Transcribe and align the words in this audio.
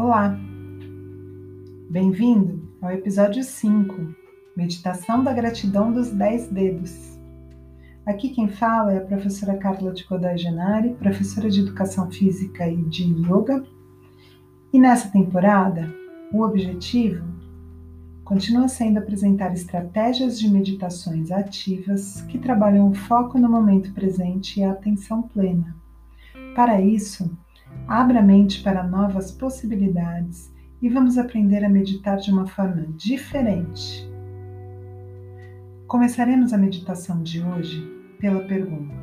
Olá! 0.00 0.38
Bem-vindo 1.90 2.62
ao 2.80 2.92
episódio 2.92 3.42
5 3.42 4.14
Meditação 4.56 5.24
da 5.24 5.32
Gratidão 5.32 5.92
dos 5.92 6.12
10 6.12 6.52
Dedos. 6.52 7.18
Aqui 8.06 8.28
quem 8.28 8.46
fala 8.46 8.92
é 8.92 8.98
a 8.98 9.04
professora 9.04 9.58
Carla 9.58 9.92
de 9.92 10.04
Kodai 10.04 10.38
Genari, 10.38 10.94
professora 10.94 11.50
de 11.50 11.62
Educação 11.62 12.08
Física 12.12 12.68
e 12.68 12.76
de 12.84 13.06
Yoga. 13.06 13.66
E 14.72 14.78
nessa 14.78 15.08
temporada, 15.08 15.92
o 16.32 16.42
objetivo 16.42 17.24
continua 18.24 18.68
sendo 18.68 19.00
apresentar 19.00 19.52
estratégias 19.52 20.38
de 20.38 20.48
meditações 20.48 21.32
ativas 21.32 22.22
que 22.28 22.38
trabalham 22.38 22.88
o 22.88 22.94
foco 22.94 23.36
no 23.36 23.48
momento 23.48 23.92
presente 23.92 24.60
e 24.60 24.62
a 24.62 24.70
atenção 24.70 25.22
plena. 25.22 25.74
Para 26.54 26.80
isso, 26.80 27.28
abra 27.86 28.20
a 28.20 28.22
mente 28.22 28.62
para 28.62 28.82
novas 28.82 29.30
possibilidades 29.30 30.52
e 30.80 30.88
vamos 30.88 31.18
aprender 31.18 31.64
a 31.64 31.68
meditar 31.68 32.18
de 32.18 32.30
uma 32.30 32.46
forma 32.46 32.86
diferente. 32.96 34.08
Começaremos 35.86 36.52
a 36.52 36.58
meditação 36.58 37.22
de 37.22 37.42
hoje 37.42 37.82
pela 38.20 38.40
pergunta: 38.40 38.94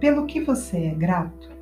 Pelo 0.00 0.26
que 0.26 0.40
você 0.40 0.86
é 0.86 0.94
grato? 0.94 1.54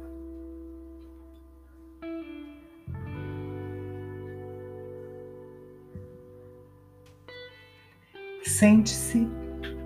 Sente-se 8.45 9.29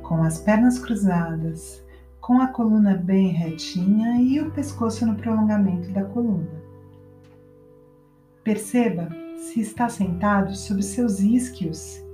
com 0.02 0.23
as 0.23 0.38
pernas 0.41 0.79
cruzadas, 0.79 1.82
com 2.29 2.43
a 2.43 2.48
coluna 2.48 2.95
bem 2.95 3.29
retinha 3.29 4.21
e 4.21 4.38
o 4.38 4.51
pescoço 4.51 5.07
no 5.07 5.15
prolongamento 5.15 5.90
da 5.93 6.04
coluna. 6.04 6.62
Perceba 8.45 9.09
se 9.38 9.62
está 9.62 9.88
sentado 9.88 10.54
sobre 10.54 10.82
seus 10.82 11.20
isquios. 11.20 12.04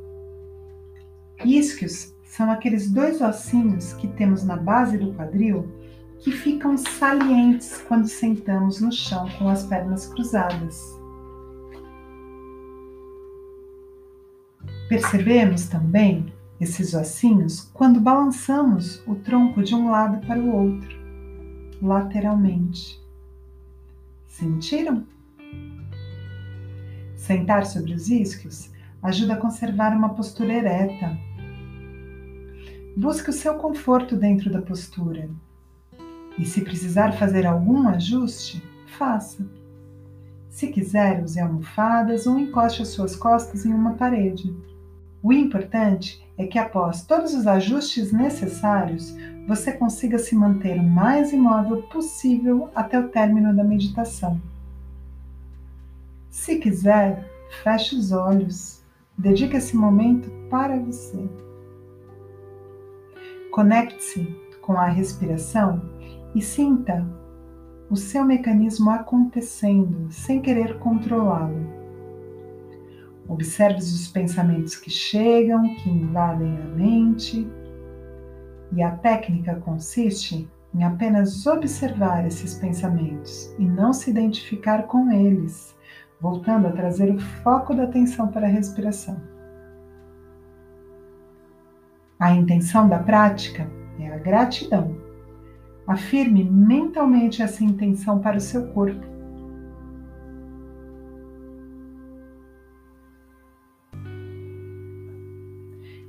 Isquios 1.44 2.14
são 2.22 2.48
aqueles 2.48 2.88
dois 2.92 3.20
ossinhos 3.20 3.92
que 3.94 4.06
temos 4.06 4.44
na 4.44 4.56
base 4.56 4.96
do 4.98 5.12
quadril 5.14 5.68
que 6.20 6.30
ficam 6.30 6.76
salientes 6.78 7.82
quando 7.88 8.06
sentamos 8.06 8.80
no 8.80 8.92
chão 8.92 9.28
com 9.36 9.48
as 9.48 9.66
pernas 9.66 10.06
cruzadas. 10.06 10.96
Percebemos 14.88 15.66
também 15.66 16.32
esses 16.60 16.94
ossinhos 16.94 17.70
quando 17.72 18.00
balançamos 18.00 19.02
o 19.06 19.14
tronco 19.14 19.62
de 19.62 19.74
um 19.74 19.90
lado 19.90 20.24
para 20.26 20.40
o 20.40 20.54
outro, 20.54 20.96
lateralmente. 21.82 23.02
Sentiram? 24.26 25.06
Sentar 27.16 27.66
sobre 27.66 27.94
os 27.94 28.08
isquios 28.10 28.70
ajuda 29.02 29.34
a 29.34 29.36
conservar 29.36 29.94
uma 29.94 30.14
postura 30.14 30.52
ereta. 30.52 31.18
Busque 32.96 33.28
o 33.28 33.32
seu 33.32 33.54
conforto 33.54 34.16
dentro 34.16 34.50
da 34.50 34.62
postura. 34.62 35.28
E 36.38 36.44
se 36.46 36.62
precisar 36.62 37.12
fazer 37.12 37.46
algum 37.46 37.86
ajuste, 37.88 38.62
faça. 38.86 39.46
Se 40.48 40.68
quiser, 40.68 41.22
use 41.22 41.38
almofadas 41.38 42.26
ou 42.26 42.38
encoste 42.38 42.80
as 42.80 42.88
suas 42.88 43.14
costas 43.14 43.66
em 43.66 43.74
uma 43.74 43.94
parede. 43.94 44.56
O 45.22 45.32
importante 45.32 46.23
é 46.36 46.46
que 46.46 46.58
após 46.58 47.04
todos 47.04 47.34
os 47.34 47.46
ajustes 47.46 48.12
necessários, 48.12 49.14
você 49.46 49.72
consiga 49.72 50.18
se 50.18 50.34
manter 50.34 50.78
o 50.78 50.82
mais 50.82 51.32
imóvel 51.32 51.82
possível 51.82 52.70
até 52.74 52.98
o 52.98 53.08
término 53.08 53.54
da 53.54 53.62
meditação. 53.62 54.40
Se 56.30 56.58
quiser, 56.58 57.30
feche 57.62 57.94
os 57.94 58.10
olhos. 58.10 58.82
Dedique 59.16 59.56
esse 59.56 59.76
momento 59.76 60.28
para 60.50 60.76
você. 60.78 61.28
Conecte-se 63.52 64.24
com 64.60 64.72
a 64.72 64.86
respiração 64.86 65.80
e 66.34 66.42
sinta 66.42 67.06
o 67.88 67.96
seu 67.96 68.24
mecanismo 68.24 68.90
acontecendo 68.90 70.10
sem 70.10 70.40
querer 70.40 70.78
controlá-lo. 70.78 71.83
Observe 73.28 73.78
os 73.78 74.08
pensamentos 74.08 74.76
que 74.76 74.90
chegam, 74.90 75.62
que 75.76 75.88
invadem 75.88 76.58
a 76.58 76.64
mente. 76.76 77.48
E 78.72 78.82
a 78.82 78.90
técnica 78.90 79.56
consiste 79.56 80.48
em 80.74 80.82
apenas 80.82 81.46
observar 81.46 82.26
esses 82.26 82.54
pensamentos 82.54 83.54
e 83.58 83.64
não 83.64 83.92
se 83.92 84.10
identificar 84.10 84.84
com 84.84 85.10
eles, 85.10 85.74
voltando 86.20 86.66
a 86.66 86.72
trazer 86.72 87.14
o 87.14 87.18
foco 87.18 87.74
da 87.74 87.84
atenção 87.84 88.28
para 88.28 88.46
a 88.46 88.50
respiração. 88.50 89.20
A 92.18 92.32
intenção 92.32 92.88
da 92.88 92.98
prática 92.98 93.70
é 94.00 94.12
a 94.12 94.18
gratidão. 94.18 94.96
Afirme 95.86 96.42
mentalmente 96.42 97.42
essa 97.42 97.62
intenção 97.62 98.18
para 98.18 98.38
o 98.38 98.40
seu 98.40 98.68
corpo 98.68 99.13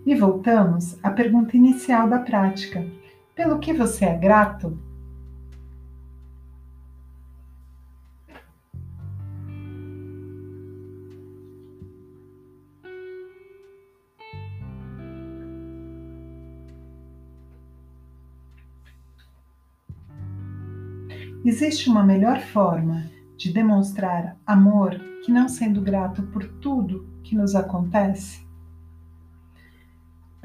E 0.05 0.13
voltamos 0.13 1.03
à 1.03 1.09
pergunta 1.09 1.57
inicial 1.57 2.07
da 2.07 2.19
prática: 2.19 2.85
pelo 3.33 3.57
que 3.57 3.73
você 3.73 4.05
é 4.05 4.15
grato? 4.15 4.77
Existe 21.43 21.89
uma 21.89 22.03
melhor 22.03 22.39
forma 22.41 23.09
de 23.37 23.51
demonstrar 23.51 24.37
amor 24.45 24.99
que 25.23 25.31
não 25.31 25.47
sendo 25.47 25.81
grato 25.81 26.23
por 26.23 26.43
tudo 26.59 27.07
que 27.23 27.35
nos 27.35 27.55
acontece? 27.55 28.44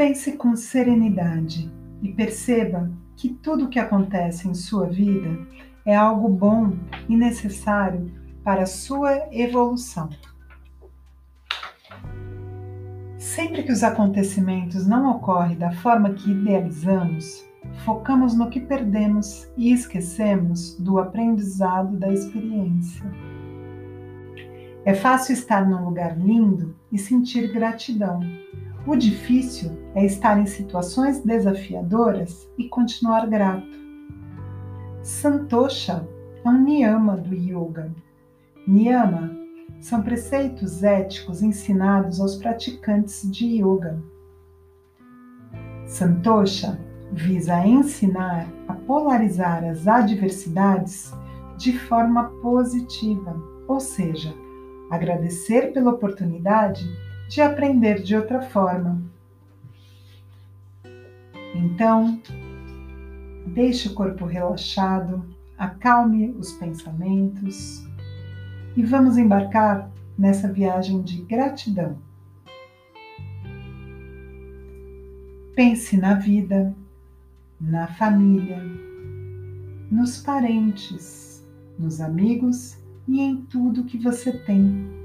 Pense 0.00 0.32
com 0.32 0.56
serenidade 0.56 1.70
e 2.00 2.08
perceba 2.10 2.90
que 3.14 3.28
tudo 3.28 3.66
o 3.66 3.68
que 3.68 3.78
acontece 3.78 4.48
em 4.48 4.54
sua 4.54 4.86
vida 4.86 5.46
é 5.84 5.94
algo 5.94 6.26
bom 6.26 6.72
e 7.06 7.14
necessário 7.14 8.10
para 8.42 8.62
a 8.62 8.66
sua 8.66 9.28
evolução. 9.30 10.08
Sempre 13.18 13.62
que 13.62 13.70
os 13.70 13.82
acontecimentos 13.82 14.86
não 14.86 15.10
ocorrem 15.10 15.58
da 15.58 15.70
forma 15.70 16.14
que 16.14 16.30
idealizamos, 16.30 17.44
focamos 17.84 18.34
no 18.34 18.48
que 18.48 18.60
perdemos 18.60 19.52
e 19.54 19.70
esquecemos 19.70 20.78
do 20.80 20.98
aprendizado 20.98 21.98
da 21.98 22.10
experiência. 22.10 23.04
É 24.82 24.94
fácil 24.94 25.34
estar 25.34 25.68
num 25.68 25.84
lugar 25.84 26.18
lindo 26.18 26.74
e 26.90 26.96
sentir 26.96 27.52
gratidão, 27.52 28.20
o 28.86 28.96
difícil 28.96 29.72
é 29.94 30.04
estar 30.04 30.38
em 30.38 30.46
situações 30.46 31.20
desafiadoras 31.22 32.50
e 32.56 32.68
continuar 32.68 33.26
grato. 33.26 33.78
Santosha 35.02 36.08
é 36.44 36.48
um 36.48 36.62
niyama 36.62 37.16
do 37.16 37.34
yoga. 37.34 37.90
Niyama 38.66 39.36
são 39.80 40.02
preceitos 40.02 40.82
éticos 40.82 41.42
ensinados 41.42 42.20
aos 42.20 42.36
praticantes 42.36 43.30
de 43.30 43.62
yoga. 43.62 44.02
Santosha 45.86 46.78
visa 47.12 47.66
ensinar 47.66 48.46
a 48.68 48.74
polarizar 48.74 49.64
as 49.64 49.86
adversidades 49.88 51.12
de 51.56 51.78
forma 51.78 52.30
positiva, 52.40 53.36
ou 53.66 53.80
seja, 53.80 54.32
agradecer 54.90 55.72
pela 55.72 55.90
oportunidade 55.90 56.84
de 57.30 57.40
aprender 57.40 58.02
de 58.02 58.16
outra 58.16 58.42
forma. 58.42 59.00
Então, 61.54 62.20
deixe 63.46 63.86
o 63.86 63.94
corpo 63.94 64.24
relaxado, 64.24 65.24
acalme 65.56 66.30
os 66.30 66.50
pensamentos 66.54 67.86
e 68.76 68.82
vamos 68.82 69.16
embarcar 69.16 69.88
nessa 70.18 70.52
viagem 70.52 71.02
de 71.02 71.22
gratidão. 71.22 71.98
Pense 75.54 75.96
na 75.96 76.14
vida, 76.14 76.74
na 77.60 77.86
família, 77.86 78.60
nos 79.88 80.18
parentes, 80.20 81.46
nos 81.78 82.00
amigos 82.00 82.76
e 83.06 83.20
em 83.20 83.36
tudo 83.42 83.84
que 83.84 83.98
você 83.98 84.32
tem. 84.32 84.99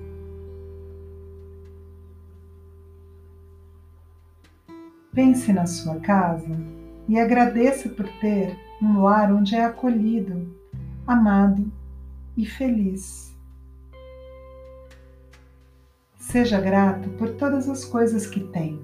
Pense 5.16 5.54
na 5.54 5.66
sua 5.66 5.96
casa 6.02 6.60
e 7.08 7.18
agradeça 7.18 7.88
por 7.88 8.06
ter 8.20 8.60
um 8.82 9.02
lar 9.02 9.32
onde 9.32 9.56
é 9.56 9.64
acolhido, 9.64 10.54
amado 11.08 11.72
e 12.36 12.46
feliz. 12.46 13.34
Seja 16.20 16.60
grato 16.60 17.08
por 17.12 17.30
todas 17.36 17.70
as 17.70 17.86
coisas 17.86 18.28
que 18.28 18.42
tem. 18.42 18.78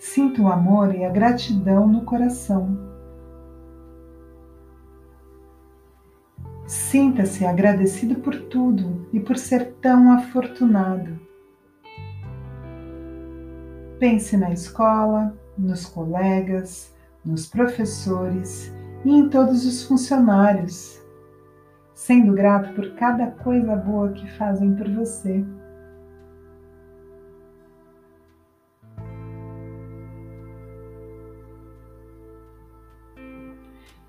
Sinta 0.00 0.42
o 0.42 0.48
amor 0.48 0.92
e 0.92 1.04
a 1.04 1.10
gratidão 1.10 1.86
no 1.86 2.04
coração. 2.04 2.76
Sinta-se 6.66 7.44
agradecido 7.44 8.16
por 8.16 8.34
tudo 8.48 9.06
e 9.12 9.20
por 9.20 9.38
ser 9.38 9.74
tão 9.80 10.10
afortunado. 10.10 11.20
Pense 13.98 14.36
na 14.36 14.52
escola, 14.52 15.34
nos 15.56 15.86
colegas, 15.86 16.92
nos 17.24 17.46
professores 17.46 18.72
e 19.04 19.10
em 19.10 19.28
todos 19.28 19.64
os 19.64 19.84
funcionários, 19.84 21.00
sendo 21.94 22.32
grato 22.34 22.74
por 22.74 22.94
cada 22.96 23.30
coisa 23.30 23.76
boa 23.76 24.12
que 24.12 24.30
fazem 24.32 24.74
por 24.74 24.90
você. 24.90 25.44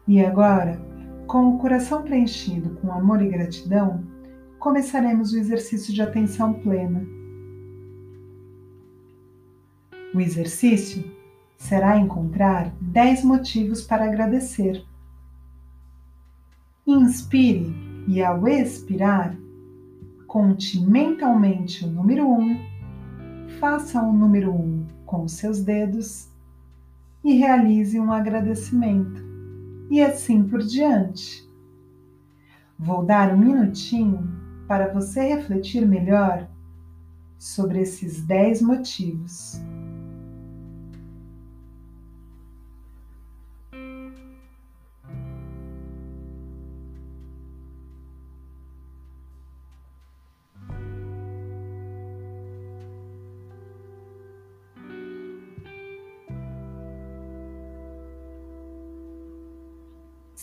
E 0.08 0.24
agora, 0.24 0.80
com 1.26 1.50
o 1.50 1.58
coração 1.58 2.04
preenchido 2.04 2.76
com 2.76 2.92
amor 2.92 3.22
e 3.22 3.28
gratidão, 3.28 4.04
começaremos 4.60 5.34
o 5.34 5.38
exercício 5.38 5.94
de 5.94 6.02
atenção 6.02 6.54
plena. 6.54 7.15
O 10.16 10.22
exercício 10.22 11.04
será 11.58 11.98
encontrar 11.98 12.74
10 12.80 13.26
motivos 13.26 13.82
para 13.82 14.06
agradecer. 14.06 14.82
Inspire 16.88 17.76
e, 18.08 18.24
ao 18.24 18.48
expirar, 18.48 19.36
conte 20.26 20.80
mentalmente 20.80 21.84
o 21.84 21.90
número 21.90 22.30
1, 22.30 22.40
um, 22.40 22.60
faça 23.60 24.02
o 24.02 24.14
número 24.14 24.54
1 24.54 24.56
um 24.56 24.88
com 25.06 25.28
seus 25.28 25.62
dedos 25.62 26.30
e 27.22 27.34
realize 27.34 28.00
um 28.00 28.10
agradecimento, 28.10 29.22
e 29.90 30.02
assim 30.02 30.48
por 30.48 30.62
diante. 30.62 31.46
Vou 32.80 33.04
dar 33.04 33.34
um 33.34 33.38
minutinho 33.38 34.26
para 34.66 34.94
você 34.94 35.36
refletir 35.36 35.86
melhor 35.86 36.48
sobre 37.38 37.82
esses 37.82 38.22
10 38.22 38.62
motivos. 38.62 39.62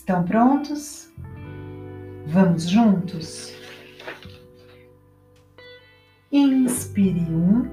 Estão 0.03 0.21
prontos? 0.25 1.13
Vamos 2.27 2.69
juntos? 2.69 3.53
Inspire 6.29 7.21
um, 7.21 7.65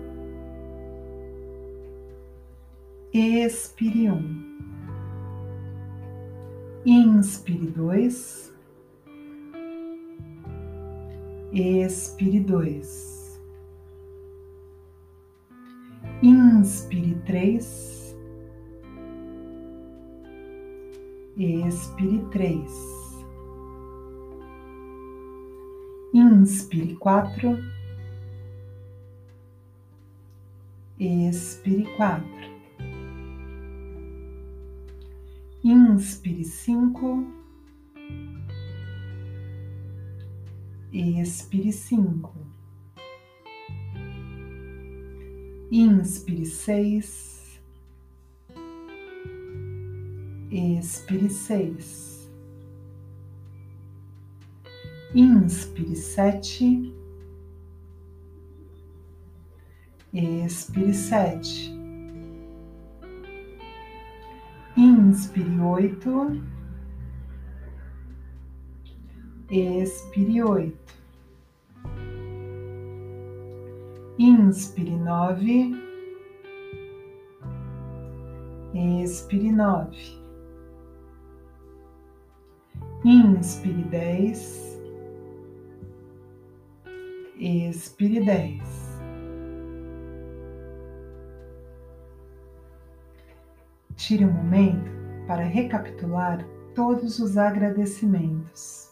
expire 3.12 4.12
um, 4.12 4.58
inspire 6.86 7.66
dois, 7.66 8.54
expire 11.52 12.38
dois, 12.38 13.42
inspire 16.22 17.16
três 17.26 17.99
expire 21.42 22.20
três, 22.30 22.70
inspire 26.12 26.96
quatro, 26.96 27.56
expire 30.98 31.86
quatro, 31.96 32.50
inspire 35.64 36.44
cinco, 36.44 37.24
expire 40.92 41.72
cinco, 41.72 42.34
inspire 45.72 46.44
seis 46.44 47.39
expire 50.50 51.30
seis, 51.30 52.28
inspire 55.14 55.94
sete, 55.94 56.92
expire 60.12 60.92
sete, 60.92 61.70
inspire 64.76 65.60
oito, 65.60 66.42
expire 69.48 70.42
oito, 70.42 70.94
inspire 74.18 74.96
nove, 74.96 75.74
expire 78.74 79.52
nove 79.52 80.19
Inspire 83.02 83.82
dez, 83.84 84.78
expire 87.38 88.20
dez. 88.22 88.62
Tire 93.96 94.26
um 94.26 94.32
momento 94.32 94.90
para 95.26 95.44
recapitular 95.44 96.46
todos 96.74 97.18
os 97.20 97.38
agradecimentos. 97.38 98.89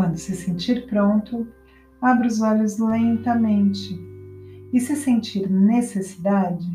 Quando 0.00 0.16
se 0.16 0.34
sentir 0.34 0.86
pronto, 0.86 1.46
abra 2.00 2.26
os 2.26 2.40
olhos 2.40 2.78
lentamente 2.78 4.00
e, 4.72 4.80
se 4.80 4.96
sentir 4.96 5.50
necessidade, 5.50 6.66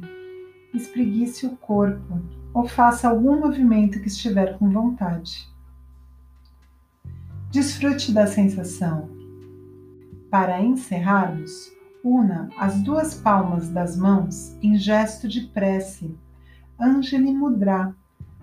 espreguice 0.71 1.47
o 1.47 1.57
corpo 1.57 2.21
ou 2.53 2.67
faça 2.67 3.09
algum 3.09 3.39
movimento 3.39 3.99
que 3.99 4.09
estiver 4.09 4.59
com 4.59 4.69
vontade. 4.69 5.51
Desfrute 7.49 8.13
da 8.13 8.27
sensação. 8.27 9.09
Para 10.29 10.61
encerrarmos, 10.61 11.73
una 12.03 12.49
as 12.59 12.79
duas 12.83 13.15
palmas 13.15 13.69
das 13.69 13.97
mãos 13.97 14.55
em 14.61 14.77
gesto 14.77 15.27
de 15.27 15.47
prece, 15.47 16.15
Anjali 16.79 17.33
Mudra, 17.33 17.91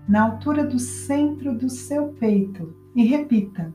na 0.09 0.23
altura 0.23 0.67
do 0.67 0.77
centro 0.77 1.57
do 1.57 1.69
seu 1.69 2.09
peito, 2.09 2.75
e 2.93 3.05
repita. 3.05 3.73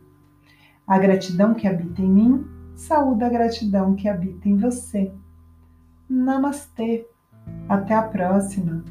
A 0.88 0.98
gratidão 0.98 1.54
que 1.54 1.68
habita 1.68 2.00
em 2.00 2.10
mim 2.10 2.46
saúda 2.74 3.26
a 3.26 3.28
gratidão 3.28 3.94
que 3.94 4.08
habita 4.08 4.48
em 4.48 4.56
você. 4.56 5.12
Namastê. 6.08 7.06
Até 7.68 7.94
a 7.94 8.02
próxima. 8.02 8.82